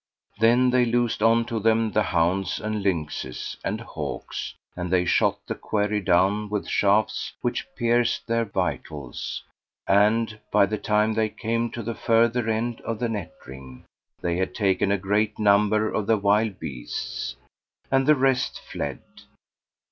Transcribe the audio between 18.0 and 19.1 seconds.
the rest fled.